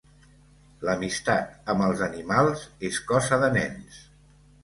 [0.87, 4.01] L'amistat amb els animals és cosa de nens.